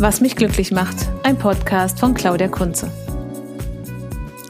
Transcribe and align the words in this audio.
Was 0.00 0.20
mich 0.20 0.36
glücklich 0.36 0.70
macht, 0.70 1.08
ein 1.24 1.36
Podcast 1.36 1.98
von 1.98 2.14
Claudia 2.14 2.46
Kunze. 2.46 2.88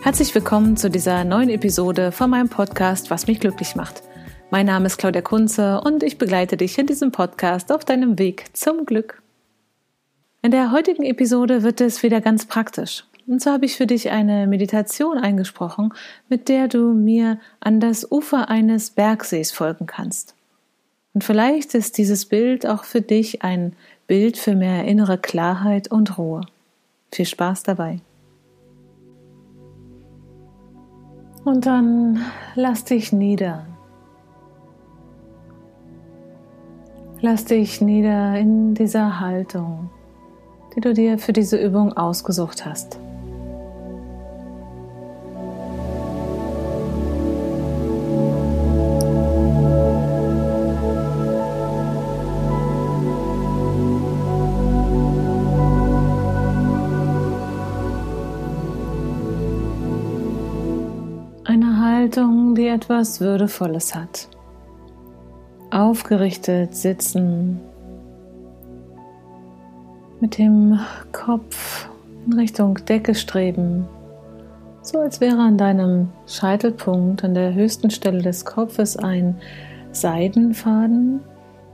Herzlich 0.02 0.34
willkommen 0.34 0.76
zu 0.76 0.90
dieser 0.90 1.24
neuen 1.24 1.48
Episode 1.48 2.12
von 2.12 2.28
meinem 2.28 2.50
Podcast 2.50 3.10
Was 3.10 3.26
mich 3.26 3.40
glücklich 3.40 3.74
macht. 3.74 4.02
Mein 4.50 4.66
Name 4.66 4.84
ist 4.84 4.98
Claudia 4.98 5.22
Kunze 5.22 5.80
und 5.80 6.02
ich 6.02 6.18
begleite 6.18 6.58
dich 6.58 6.76
in 6.76 6.86
diesem 6.86 7.12
Podcast 7.12 7.72
auf 7.72 7.86
deinem 7.86 8.18
Weg 8.18 8.44
zum 8.52 8.84
Glück. 8.84 9.22
In 10.42 10.50
der 10.50 10.70
heutigen 10.70 11.02
Episode 11.02 11.62
wird 11.62 11.80
es 11.80 12.02
wieder 12.02 12.20
ganz 12.20 12.44
praktisch. 12.44 13.04
Und 13.26 13.40
so 13.40 13.50
habe 13.50 13.64
ich 13.64 13.74
für 13.74 13.86
dich 13.86 14.10
eine 14.10 14.46
Meditation 14.46 15.16
eingesprochen, 15.16 15.94
mit 16.28 16.50
der 16.50 16.68
du 16.68 16.92
mir 16.92 17.40
an 17.60 17.80
das 17.80 18.12
Ufer 18.12 18.50
eines 18.50 18.90
Bergsees 18.90 19.50
folgen 19.50 19.86
kannst. 19.86 20.34
Und 21.14 21.24
vielleicht 21.24 21.74
ist 21.74 21.96
dieses 21.96 22.26
Bild 22.26 22.66
auch 22.66 22.84
für 22.84 23.00
dich 23.00 23.42
ein 23.42 23.72
Bild 24.08 24.38
für 24.38 24.56
mehr 24.56 24.86
innere 24.86 25.18
Klarheit 25.18 25.90
und 25.90 26.16
Ruhe. 26.16 26.40
Viel 27.12 27.26
Spaß 27.26 27.62
dabei. 27.62 28.00
Und 31.44 31.66
dann 31.66 32.24
lass 32.54 32.84
dich 32.84 33.12
nieder. 33.12 33.66
Lass 37.20 37.44
dich 37.44 37.82
nieder 37.82 38.38
in 38.38 38.74
dieser 38.74 39.20
Haltung, 39.20 39.90
die 40.74 40.80
du 40.80 40.94
dir 40.94 41.18
für 41.18 41.34
diese 41.34 41.58
Übung 41.58 41.92
ausgesucht 41.92 42.64
hast. 42.64 42.98
Etwas 62.78 63.20
Würdevolles 63.20 63.92
hat. 63.92 64.28
Aufgerichtet 65.72 66.76
sitzen, 66.76 67.58
mit 70.20 70.38
dem 70.38 70.78
Kopf 71.10 71.88
in 72.24 72.34
Richtung 72.34 72.76
Decke 72.88 73.16
streben, 73.16 73.84
so 74.82 75.00
als 75.00 75.20
wäre 75.20 75.40
an 75.40 75.58
deinem 75.58 76.10
Scheitelpunkt, 76.28 77.24
an 77.24 77.34
der 77.34 77.52
höchsten 77.52 77.90
Stelle 77.90 78.22
des 78.22 78.44
Kopfes 78.44 78.96
ein 78.96 79.34
Seidenfaden, 79.90 81.18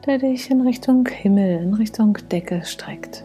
der 0.07 0.17
dich 0.17 0.51
in 0.51 0.63
Richtung 0.63 1.07
Himmel, 1.07 1.61
in 1.65 1.75
Richtung 1.75 2.17
Decke 2.33 2.65
streckt, 2.65 3.25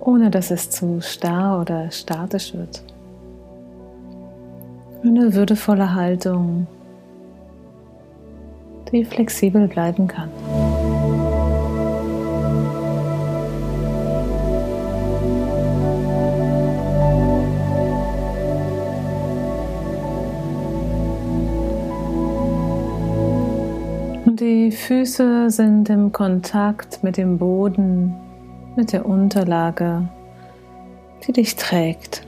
ohne 0.00 0.30
dass 0.30 0.50
es 0.50 0.70
zu 0.70 1.02
starr 1.02 1.60
oder 1.60 1.90
statisch 1.90 2.54
wird. 2.54 2.82
Eine 5.06 5.34
würdevolle 5.34 5.94
Haltung, 5.94 6.66
die 8.90 9.04
flexibel 9.04 9.68
bleiben 9.68 10.08
kann. 10.08 10.30
Und 24.24 24.40
die 24.40 24.70
Füße 24.70 25.50
sind 25.50 25.90
im 25.90 26.12
Kontakt 26.12 27.04
mit 27.04 27.18
dem 27.18 27.36
Boden, 27.36 28.14
mit 28.74 28.94
der 28.94 29.04
Unterlage, 29.04 30.08
die 31.26 31.32
dich 31.32 31.56
trägt. 31.56 32.24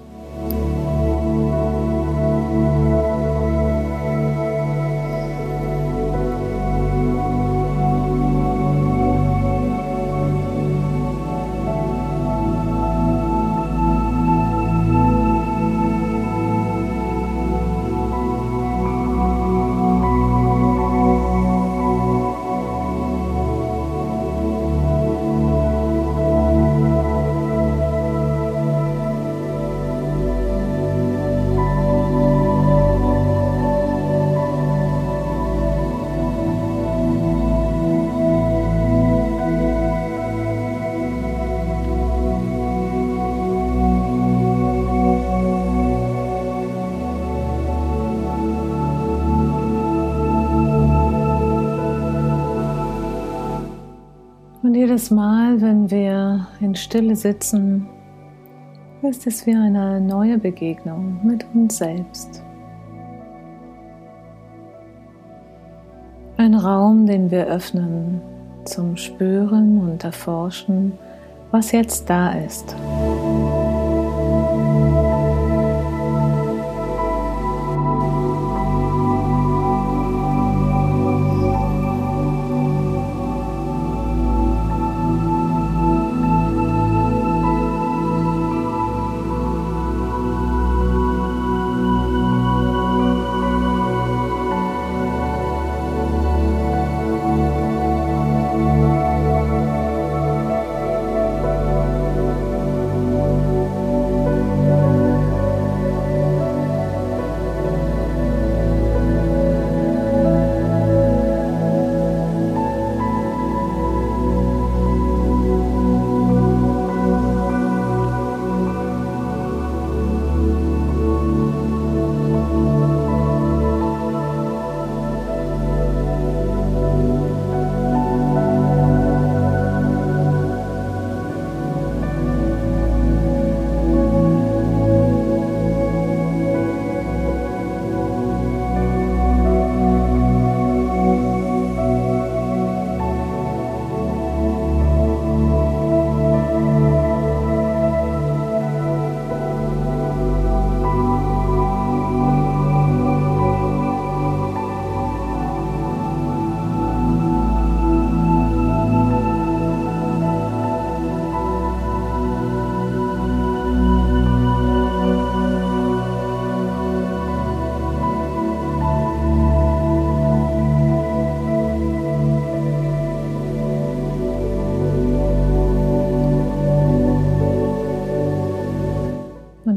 Jedes 54.97 55.11
Mal, 55.11 55.61
wenn 55.61 55.91
wir 55.91 56.47
in 56.59 56.75
Stille 56.75 57.17
sitzen, 57.17 57.87
ist 59.03 59.27
es 59.27 59.47
wie 59.47 59.55
eine 59.55 60.01
neue 60.01 60.39
Begegnung 60.39 61.21
mit 61.23 61.45
uns 61.53 61.77
selbst. 61.77 62.43
Ein 66.39 66.55
Raum, 66.55 67.05
den 67.05 67.31
wir 67.31 67.47
öffnen 67.47 68.23
zum 68.65 68.97
Spüren 68.97 69.81
und 69.81 70.03
Erforschen, 70.03 70.93
was 71.51 71.73
jetzt 71.73 72.09
da 72.09 72.33
ist. 72.33 72.75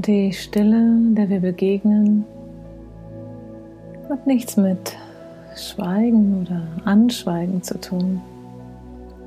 Die 0.10 0.34
Stille, 0.34 0.98
der 1.12 1.30
wir 1.30 1.40
begegnen, 1.40 2.26
hat 4.10 4.26
nichts 4.26 4.58
mit 4.58 4.98
Schweigen 5.56 6.42
oder 6.42 6.64
Anschweigen 6.84 7.62
zu 7.62 7.80
tun, 7.80 8.20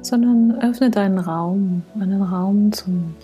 sondern 0.00 0.60
öffnet 0.60 0.96
einen 0.96 1.20
Raum, 1.20 1.84
einen 2.00 2.20
Raum 2.20 2.72
zum 2.72 3.14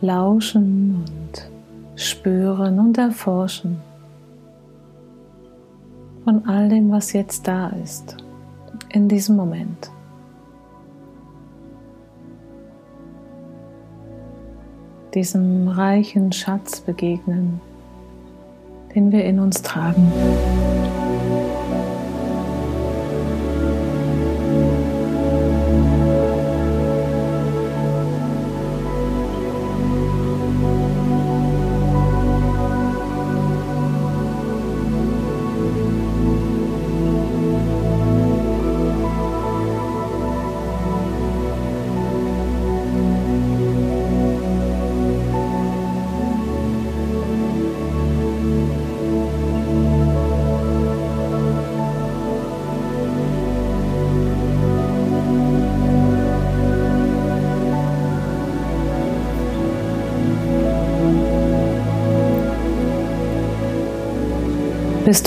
Lauschen 0.00 1.04
und 1.04 1.50
Spüren 1.94 2.78
und 2.78 2.96
Erforschen 2.96 3.76
von 6.24 6.48
all 6.48 6.70
dem, 6.70 6.90
was 6.90 7.12
jetzt 7.12 7.46
da 7.46 7.68
ist, 7.84 8.16
in 8.88 9.10
diesem 9.10 9.36
Moment. 9.36 9.90
Diesem 15.14 15.68
reichen 15.68 16.32
Schatz 16.32 16.80
begegnen, 16.80 17.60
den 18.96 19.12
wir 19.12 19.24
in 19.24 19.38
uns 19.38 19.62
tragen. 19.62 20.10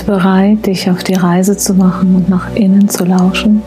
Bereit, 0.07 0.65
dich 0.65 0.89
auf 0.89 1.03
die 1.03 1.13
Reise 1.13 1.55
zu 1.57 1.75
machen 1.75 2.15
und 2.15 2.29
nach 2.29 2.55
innen 2.55 2.89
zu 2.89 3.05
lauschen? 3.05 3.61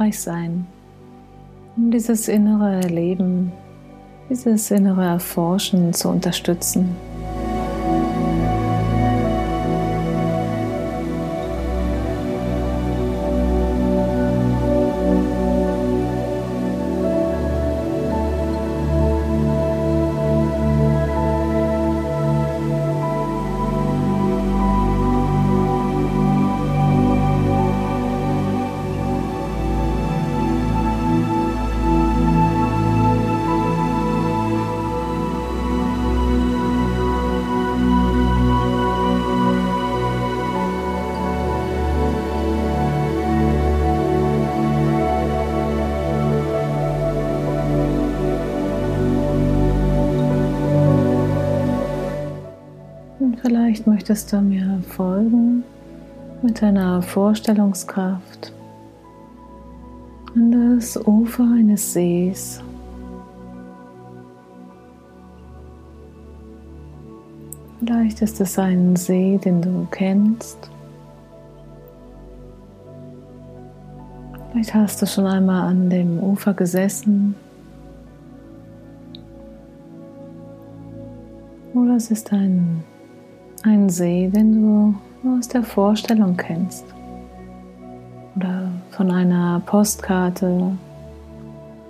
Hilfreich 0.00 0.18
sein, 0.18 0.66
um 1.76 1.90
dieses 1.90 2.28
innere 2.28 2.80
Leben, 2.88 3.52
dieses 4.28 4.70
innere 4.70 5.04
Erforschen 5.04 5.92
zu 5.92 6.08
unterstützen. 6.08 6.96
Möchtest 54.10 54.32
du 54.32 54.40
mir 54.40 54.82
folgen 54.88 55.62
mit 56.42 56.60
deiner 56.60 57.00
Vorstellungskraft 57.00 58.52
an 60.34 60.50
das 60.50 60.96
Ufer 61.06 61.44
eines 61.44 61.92
Sees. 61.92 62.60
Vielleicht 67.78 68.20
ist 68.20 68.40
es 68.40 68.58
ein 68.58 68.96
See, 68.96 69.38
den 69.38 69.62
du 69.62 69.86
kennst. 69.92 70.58
Vielleicht 74.50 74.74
hast 74.74 75.00
du 75.02 75.06
schon 75.06 75.26
einmal 75.26 75.68
an 75.68 75.88
dem 75.88 76.18
Ufer 76.18 76.52
gesessen. 76.52 77.36
Oder 81.74 81.94
es 81.94 82.10
ist 82.10 82.32
ein 82.32 82.82
ein 83.62 83.88
See, 83.88 84.28
den 84.28 84.62
du 84.62 84.94
aus 85.28 85.48
der 85.48 85.62
Vorstellung 85.62 86.36
kennst. 86.36 86.84
Oder 88.36 88.70
von 88.90 89.10
einer 89.10 89.60
Postkarte, 89.66 90.72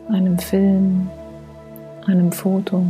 einem 0.08 0.38
Film, 0.38 1.08
einem 2.06 2.32
Foto. 2.32 2.84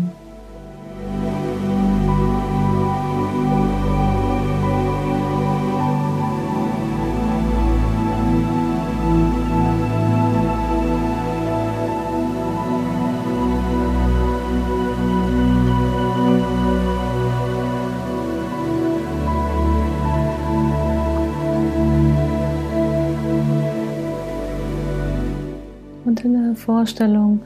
Vorstellung 26.73 27.41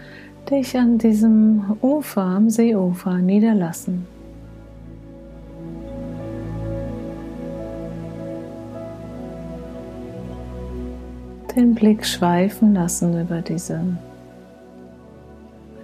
dich 0.50 0.76
an 0.76 0.98
diesem 0.98 1.78
Ufer, 1.80 2.20
am 2.20 2.50
Seeufer 2.50 3.16
niederlassen. 3.16 4.06
Den 11.56 11.74
Blick 11.74 12.04
schweifen 12.04 12.74
lassen 12.74 13.18
über 13.18 13.40
diese 13.40 13.80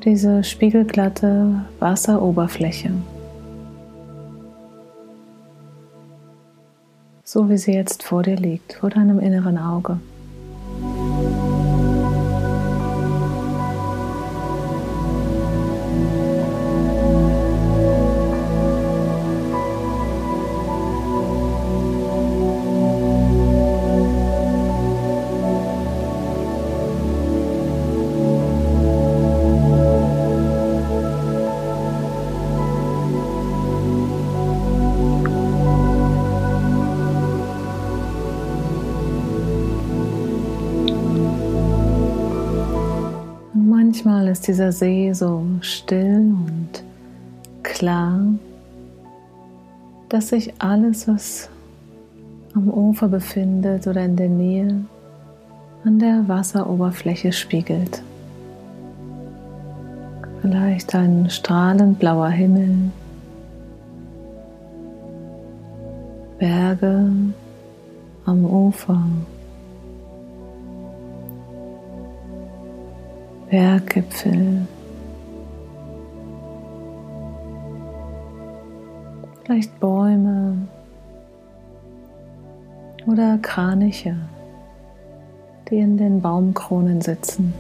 diese 0.05 0.45
spiegelglatte 0.45 1.65
Wasseroberfläche. 1.79 2.91
So 7.25 7.49
wie 7.49 7.57
sie 7.57 7.73
jetzt 7.73 8.03
vor 8.03 8.23
dir 8.23 8.37
liegt, 8.37 8.75
vor 8.75 8.91
deinem 8.91 9.19
inneren 9.19 9.57
Auge. 9.57 9.99
Dieser 44.51 44.73
See 44.73 45.13
so 45.13 45.45
still 45.61 46.35
und 46.35 46.83
klar, 47.63 48.21
dass 50.09 50.31
sich 50.31 50.53
alles, 50.59 51.07
was 51.07 51.49
am 52.57 52.69
Ufer 52.69 53.07
befindet 53.07 53.87
oder 53.87 54.05
in 54.05 54.17
der 54.17 54.29
Nähe, 54.29 54.85
an 55.85 56.01
der 56.01 56.27
Wasseroberfläche 56.27 57.31
spiegelt. 57.31 58.03
Vielleicht 60.43 60.97
ein 60.97 61.31
strahlend 61.31 62.01
blauer 62.01 62.31
Himmel, 62.31 62.91
Berge 66.41 67.09
am 68.25 68.45
Ufer. 68.45 69.01
Berggipfel, 73.51 74.65
vielleicht 79.43 79.81
Bäume 79.81 80.69
oder 83.09 83.39
Kraniche, 83.39 84.15
die 85.69 85.79
in 85.79 85.97
den 85.97 86.21
Baumkronen 86.21 87.01
sitzen. 87.01 87.53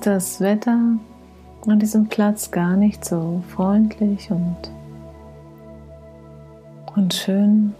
Ist 0.00 0.06
das 0.06 0.40
Wetter 0.40 0.78
an 1.66 1.78
diesem 1.78 2.06
Platz 2.06 2.50
gar 2.50 2.74
nicht 2.74 3.04
so 3.04 3.42
freundlich 3.48 4.30
und, 4.30 4.56
und 6.96 7.12
schön, 7.12 7.74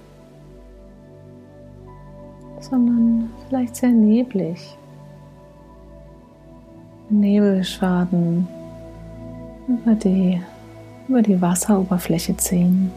sondern 2.60 3.30
vielleicht 3.48 3.74
sehr 3.76 3.90
neblig. 3.90 4.76
Nebelschwaden 7.08 8.46
über 9.66 9.94
die, 9.94 10.42
über 11.08 11.22
die 11.22 11.40
Wasseroberfläche 11.40 12.36
ziehen. 12.36 12.92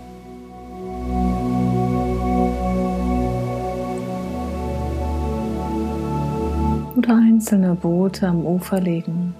Oder 7.03 7.17
einzelne 7.17 7.75
Boote 7.75 8.27
am 8.27 8.45
Ufer 8.45 8.79
liegen. 8.79 9.35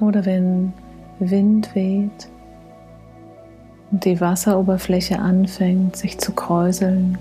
Oder 0.00 0.24
wenn 0.24 0.72
Wind 1.20 1.74
weht 1.74 2.28
und 3.92 4.04
die 4.04 4.20
Wasseroberfläche 4.20 5.18
anfängt 5.18 5.96
sich 5.96 6.18
zu 6.18 6.32
kräuseln. 6.32 7.16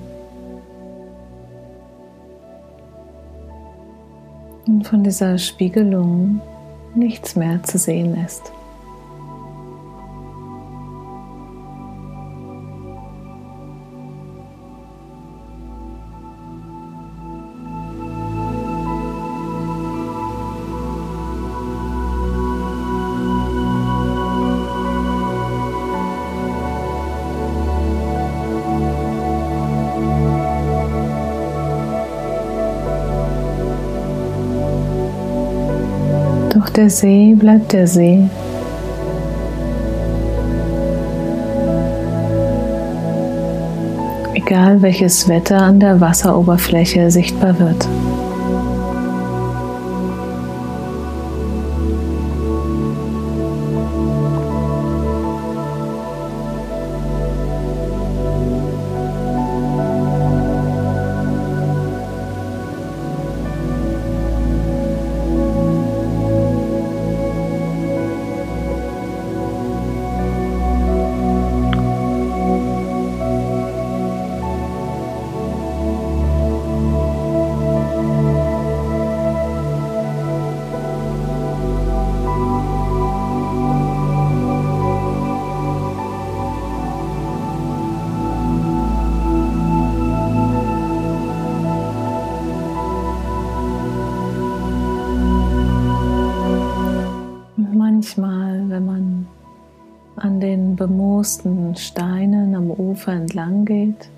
Und 4.66 4.88
von 4.88 5.04
dieser 5.04 5.38
Spiegelung 5.38 6.42
nichts 6.96 7.36
mehr 7.36 7.62
zu 7.62 7.78
sehen 7.78 8.18
ist. 8.26 8.52
Der 36.76 36.90
See 36.90 37.36
bleibt 37.36 37.74
der 37.74 37.88
See. 37.88 38.28
Egal 44.34 44.82
welches 44.82 45.28
Wetter 45.28 45.62
an 45.62 45.80
der 45.80 46.02
Wasseroberfläche 46.02 47.12
sichtbar 47.12 47.60
wird. 47.60 47.88
Den 101.24 101.56
bemoosten 101.56 101.76
Steinen 101.76 102.54
am 102.54 102.70
Ufer 102.70 103.14
entlang 103.14 103.64
geht, 103.64 104.10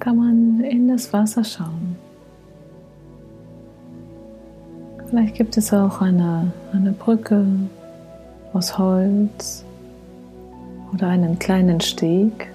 kann 0.00 0.16
man 0.16 0.60
in 0.60 0.88
das 0.88 1.12
Wasser 1.12 1.44
schauen. 1.44 1.96
Vielleicht 5.08 5.36
gibt 5.36 5.56
es 5.56 5.72
auch 5.72 6.00
eine, 6.00 6.52
eine 6.72 6.90
Brücke 6.90 7.46
aus 8.52 8.76
Holz 8.76 9.64
oder 10.92 11.08
einen 11.08 11.38
kleinen 11.38 11.80
Steg. 11.80 12.52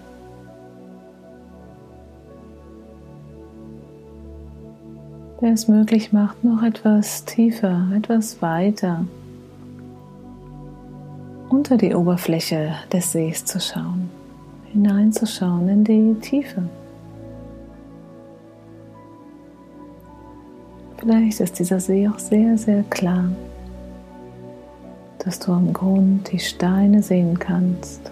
der 5.39 5.53
es 5.53 5.67
möglich 5.67 6.13
macht, 6.13 6.43
noch 6.43 6.61
etwas 6.61 7.25
tiefer, 7.25 7.87
etwas 7.95 8.43
weiter 8.43 9.05
unter 11.61 11.77
die 11.77 11.93
Oberfläche 11.93 12.73
des 12.91 13.11
Sees 13.11 13.45
zu 13.45 13.59
schauen, 13.59 14.09
hineinzuschauen 14.71 15.69
in 15.69 15.83
die 15.83 16.15
Tiefe. 16.19 16.63
Vielleicht 20.97 21.39
ist 21.39 21.59
dieser 21.59 21.79
See 21.79 22.07
auch 22.07 22.17
sehr, 22.17 22.57
sehr 22.57 22.81
klar, 22.89 23.25
dass 25.19 25.37
du 25.37 25.51
am 25.51 25.71
Grund 25.71 26.31
die 26.31 26.39
Steine 26.39 27.03
sehen 27.03 27.37
kannst. 27.37 28.11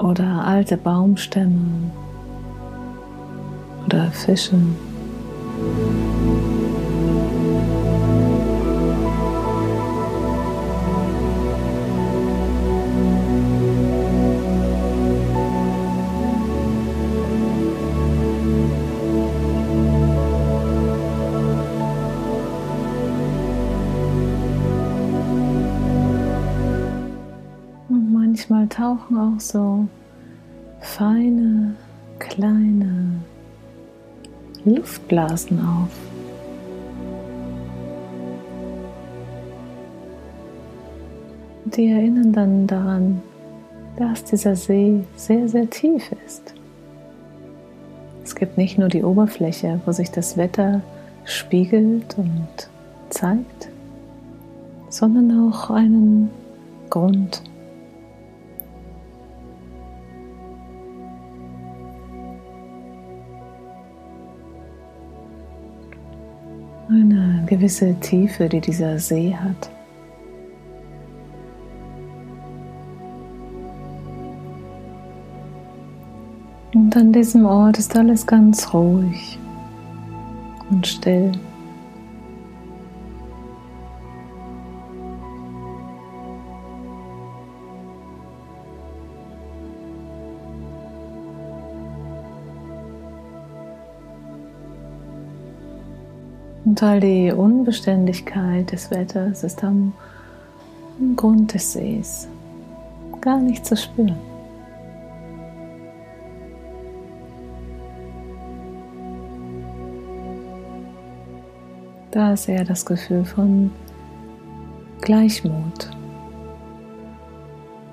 Oder 0.00 0.44
alte 0.44 0.76
Baumstämme 0.76 1.92
oder 3.86 4.10
Fische. 4.10 4.58
Auch 29.40 29.42
so 29.42 29.86
feine, 30.80 31.74
kleine 32.18 33.20
Luftblasen 34.64 35.58
auf. 35.60 35.88
Die 41.64 41.88
erinnern 41.88 42.32
dann 42.32 42.66
daran, 42.66 43.22
dass 43.96 44.24
dieser 44.24 44.56
See 44.56 45.00
sehr, 45.16 45.48
sehr 45.48 45.68
tief 45.70 46.10
ist. 46.26 46.54
Es 48.24 48.34
gibt 48.34 48.58
nicht 48.58 48.78
nur 48.78 48.88
die 48.88 49.02
Oberfläche, 49.02 49.80
wo 49.86 49.92
sich 49.92 50.10
das 50.10 50.36
Wetter 50.36 50.82
spiegelt 51.24 52.16
und 52.18 52.48
zeigt, 53.08 53.68
sondern 54.88 55.48
auch 55.48 55.70
einen 55.70 56.30
Grund. 56.90 57.42
Gewisse 67.50 67.94
Tiefe, 67.98 68.48
die 68.48 68.60
dieser 68.60 68.98
See 69.00 69.34
hat. 69.34 69.70
Und 76.72 76.96
an 76.96 77.12
diesem 77.12 77.44
Ort 77.44 77.78
ist 77.78 77.96
alles 77.96 78.24
ganz 78.24 78.72
ruhig 78.72 79.38
und 80.70 80.86
still. 80.86 81.32
Und 96.70 96.84
all 96.84 97.00
die 97.00 97.32
Unbeständigkeit 97.32 98.70
des 98.70 98.92
Wetters 98.92 99.42
ist 99.42 99.64
am 99.64 99.92
Grund 101.16 101.52
des 101.52 101.72
Sees 101.72 102.28
gar 103.20 103.40
nicht 103.40 103.66
zu 103.66 103.76
spüren. 103.76 104.14
Da 112.12 112.34
ist 112.34 112.48
eher 112.48 112.62
das 112.62 112.86
Gefühl 112.86 113.24
von 113.24 113.72
Gleichmut, 115.00 115.90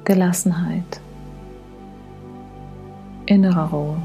Gelassenheit, 0.06 1.02
innerer 3.26 3.72
Ruhe. 3.72 3.98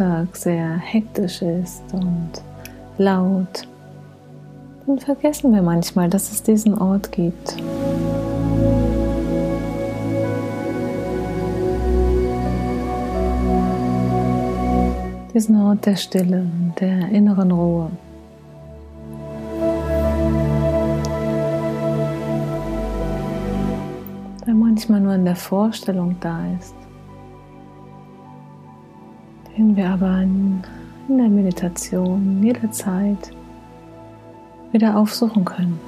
Alltag 0.00 0.34
sehr 0.34 0.76
hektisch 0.78 1.42
ist 1.42 1.82
und 1.92 2.30
laut, 2.96 3.68
dann 4.86 4.98
vergessen 4.98 5.52
wir 5.52 5.60
manchmal, 5.60 6.08
dass 6.08 6.32
es 6.32 6.42
diesen 6.42 6.78
Ort 6.78 7.12
gibt. 7.12 7.56
Diesen 15.34 15.60
Ort 15.60 15.84
der 15.84 15.96
Stille, 15.96 16.46
der 16.80 17.10
inneren 17.10 17.52
Ruhe. 17.52 17.90
Der 24.46 24.54
manchmal 24.54 25.00
nur 25.00 25.14
in 25.14 25.26
der 25.26 25.36
Vorstellung 25.36 26.16
da 26.20 26.40
ist 26.58 26.79
den 29.56 29.76
wir 29.76 29.88
aber 29.90 30.22
in, 30.22 30.62
der 31.08 31.28
Meditation 31.28 32.42
jederzeit 32.42 33.32
wieder 34.72 34.96
aufsuchen 34.96 35.44
können. 35.44 35.78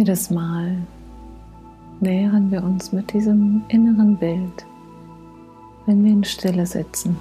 Jedes 0.00 0.30
Mal 0.30 0.78
nähern 2.00 2.50
wir 2.50 2.64
uns 2.64 2.90
mit 2.90 3.12
diesem 3.12 3.60
inneren 3.68 4.16
Bild, 4.16 4.64
wenn 5.84 6.02
wir 6.02 6.12
in 6.12 6.24
Stille 6.24 6.64
sitzen. 6.64 7.14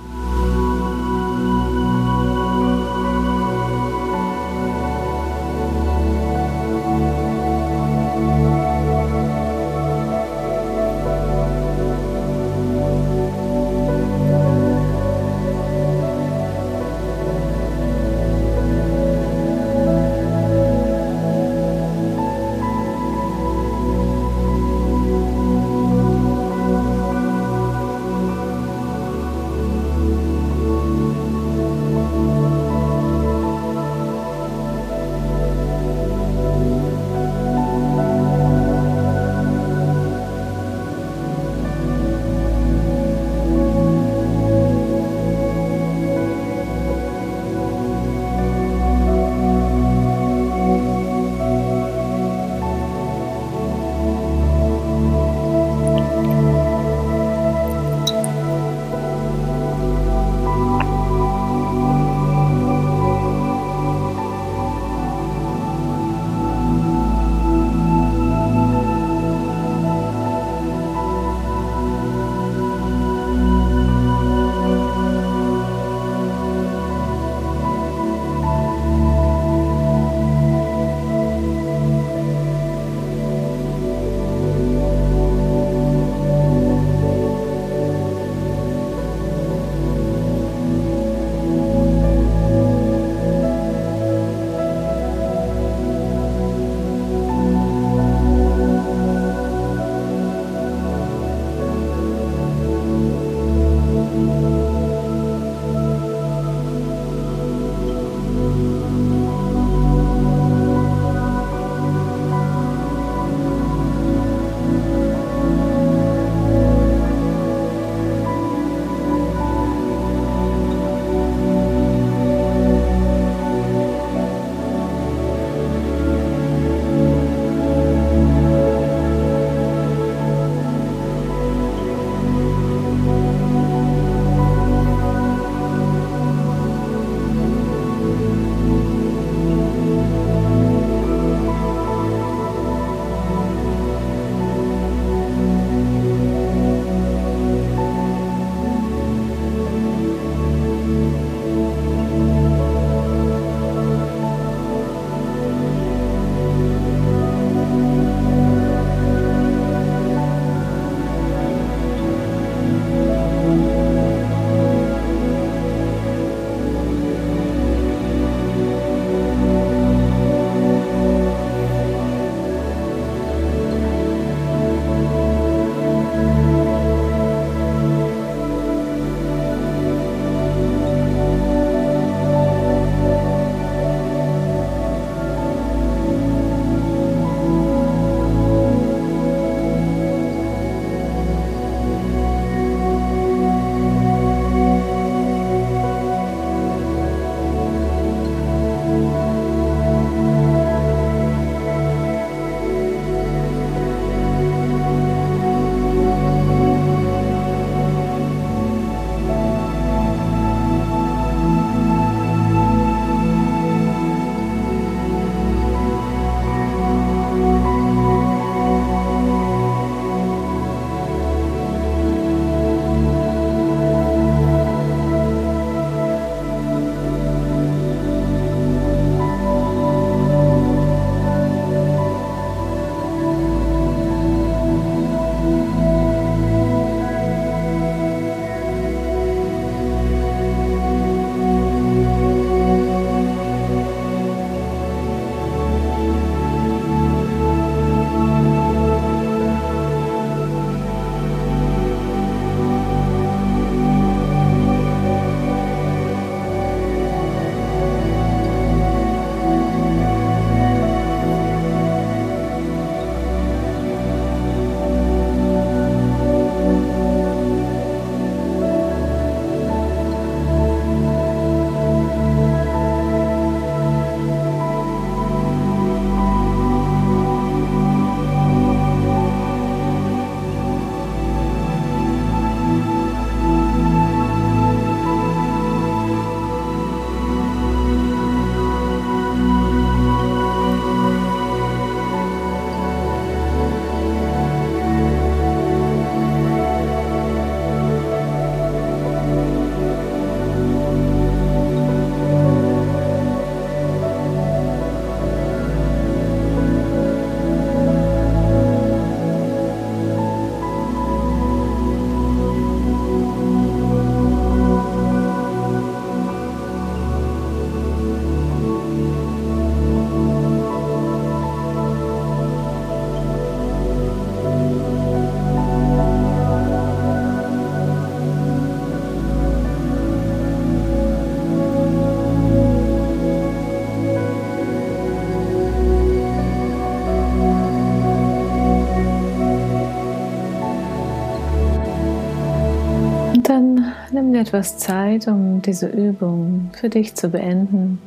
Etwas 344.40 344.78
Zeit, 344.78 345.28
um 345.28 345.62
diese 345.62 345.88
Übung 345.88 346.72
für 346.74 346.90
dich 346.90 347.16
zu 347.16 347.30
beenden. 347.30 348.00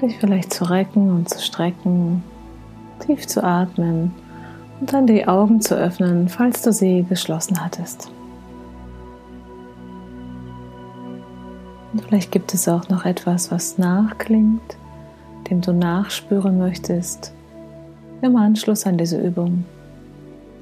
Dich 0.00 0.18
vielleicht 0.18 0.52
zu 0.52 0.64
recken 0.64 1.10
und 1.10 1.28
zu 1.28 1.40
strecken, 1.40 2.22
tief 3.06 3.26
zu 3.26 3.44
atmen 3.44 4.12
und 4.80 4.92
dann 4.92 5.06
die 5.06 5.28
Augen 5.28 5.60
zu 5.60 5.76
öffnen, 5.76 6.28
falls 6.28 6.62
du 6.62 6.72
sie 6.72 7.04
geschlossen 7.08 7.62
hattest. 7.62 8.10
Und 11.92 12.02
vielleicht 12.02 12.32
gibt 12.32 12.54
es 12.54 12.68
auch 12.68 12.88
noch 12.88 13.04
etwas, 13.04 13.50
was 13.50 13.78
nachklingt, 13.78 14.76
dem 15.50 15.60
du 15.60 15.72
nachspüren 15.72 16.58
möchtest 16.58 17.32
im 18.22 18.36
Anschluss 18.36 18.86
an 18.86 18.98
diese 18.98 19.20
Übung. 19.20 19.64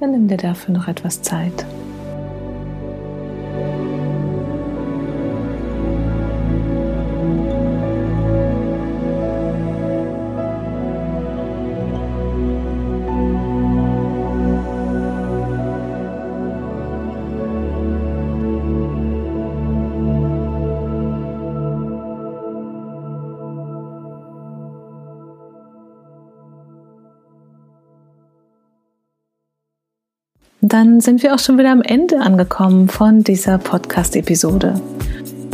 Dann 0.00 0.12
nimm 0.12 0.28
dir 0.28 0.36
dafür 0.36 0.74
noch 0.74 0.88
etwas 0.88 1.22
Zeit. 1.22 1.66
Dann 30.68 31.00
sind 31.00 31.22
wir 31.22 31.34
auch 31.34 31.38
schon 31.38 31.58
wieder 31.58 31.72
am 31.72 31.82
Ende 31.82 32.20
angekommen 32.20 32.88
von 32.88 33.24
dieser 33.24 33.58
Podcast-Episode. 33.58 34.80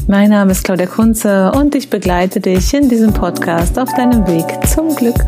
Mein 0.09 0.31
Name 0.31 0.53
ist 0.53 0.65
Claudia 0.65 0.87
Kunze 0.87 1.53
und 1.53 1.75
ich 1.75 1.89
begleite 1.89 2.41
dich 2.41 2.75
in 2.75 2.89
diesem 2.89 3.13
Podcast 3.13 3.79
auf 3.79 3.89
deinem 3.95 4.27
Weg 4.27 4.45
zum 4.67 4.95
Glück. 4.95 5.25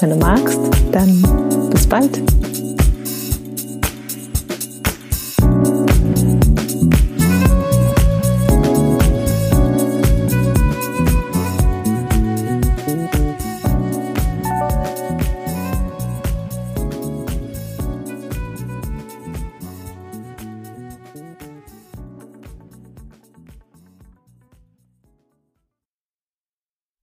Wenn 0.00 0.10
du 0.10 0.16
magst, 0.16 0.60
dann 0.92 1.70
bis 1.70 1.86
bald. 1.86 2.20